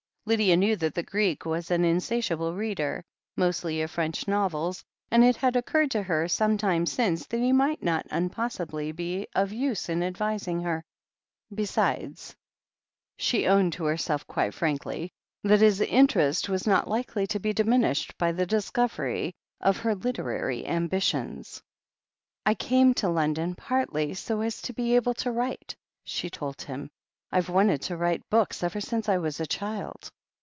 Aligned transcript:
Lydia 0.23 0.55
knew 0.55 0.75
that 0.75 0.93
the 0.93 1.01
Greek 1.03 1.45
was 1.45 1.71
an 1.71 1.83
insatiable 1.83 2.53
reader, 2.53 3.03
mostly 3.35 3.81
of 3.81 3.89
French 3.89 4.27
novels, 4.27 4.83
and 5.09 5.23
it 5.23 5.35
had 5.35 5.55
occurred 5.55 5.89
to 5.91 6.03
her 6.03 6.27
some 6.27 6.59
time 6.59 6.85
since 6.85 7.25
that 7.25 7.37
he 7.39 7.51
might 7.51 7.81
not 7.81 8.05
unpossibly 8.11 8.91
be 8.95 9.27
of 9.33 9.51
use 9.51 9.89
in 9.89 10.03
advising 10.03 10.61
her. 10.61 10.85
Besides, 11.53 12.35
she 13.17 13.47
owned 13.47 13.73
to 13.73 13.85
herself 13.85 14.27
quite 14.27 14.53
frankly, 14.53 15.11
that 15.43 15.59
his 15.59 15.81
interest 15.81 16.45
in 16.45 16.49
her 16.49 16.51
was 16.53 16.67
not 16.67 16.87
likely 16.87 17.25
to 17.25 17.39
be 17.39 17.51
diminished 17.51 18.15
by 18.19 18.31
the 18.31 18.45
discovery 18.45 19.33
of 19.59 19.77
her 19.77 19.95
literary 19.95 20.67
ambitions. 20.67 21.63
"I 22.45 22.53
came 22.53 22.93
to 22.93 23.09
London 23.09 23.55
partly 23.55 24.13
so 24.13 24.41
as 24.41 24.61
to 24.61 24.73
be 24.73 24.95
able 24.95 25.15
to 25.15 25.31
write," 25.31 25.75
she 26.03 26.29
told 26.29 26.61
him. 26.61 26.91
"I 27.33 27.37
have 27.37 27.49
wanted 27.49 27.81
to 27.83 27.95
write 27.97 28.29
books 28.29 28.61
ever 28.61 28.79
since 28.81 29.07
I 29.09 29.17
was 29.17 29.39
a 29.39 29.45
child." 29.45 30.09